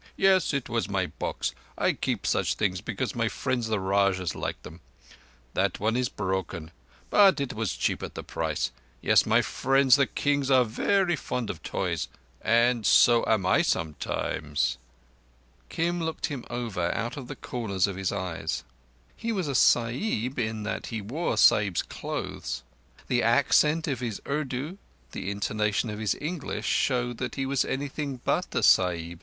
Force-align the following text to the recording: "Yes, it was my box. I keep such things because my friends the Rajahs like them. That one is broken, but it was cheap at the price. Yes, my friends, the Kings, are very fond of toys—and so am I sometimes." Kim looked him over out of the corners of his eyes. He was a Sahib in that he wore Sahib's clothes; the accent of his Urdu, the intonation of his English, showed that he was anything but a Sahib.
"Yes, 0.17 0.51
it 0.51 0.67
was 0.67 0.89
my 0.89 1.05
box. 1.05 1.53
I 1.77 1.93
keep 1.93 2.25
such 2.25 2.55
things 2.55 2.81
because 2.81 3.13
my 3.13 3.27
friends 3.27 3.67
the 3.67 3.79
Rajahs 3.79 4.33
like 4.33 4.59
them. 4.63 4.81
That 5.53 5.79
one 5.79 5.95
is 5.95 6.09
broken, 6.09 6.71
but 7.11 7.39
it 7.39 7.53
was 7.53 7.75
cheap 7.77 8.01
at 8.01 8.15
the 8.15 8.23
price. 8.23 8.71
Yes, 8.99 9.27
my 9.27 9.43
friends, 9.43 9.97
the 9.97 10.07
Kings, 10.07 10.49
are 10.49 10.63
very 10.65 11.15
fond 11.15 11.51
of 11.51 11.61
toys—and 11.61 12.87
so 12.87 13.23
am 13.27 13.45
I 13.45 13.61
sometimes." 13.61 14.79
Kim 15.69 16.01
looked 16.01 16.25
him 16.25 16.45
over 16.49 16.91
out 16.95 17.15
of 17.15 17.27
the 17.27 17.35
corners 17.35 17.85
of 17.85 17.95
his 17.95 18.11
eyes. 18.11 18.63
He 19.15 19.31
was 19.31 19.47
a 19.47 19.53
Sahib 19.53 20.39
in 20.39 20.63
that 20.63 20.87
he 20.87 20.99
wore 20.99 21.37
Sahib's 21.37 21.83
clothes; 21.83 22.63
the 23.05 23.21
accent 23.21 23.87
of 23.87 23.99
his 23.99 24.19
Urdu, 24.27 24.79
the 25.11 25.29
intonation 25.29 25.91
of 25.91 25.99
his 25.99 26.15
English, 26.19 26.65
showed 26.65 27.19
that 27.19 27.35
he 27.35 27.45
was 27.45 27.63
anything 27.63 28.19
but 28.25 28.55
a 28.55 28.63
Sahib. 28.63 29.19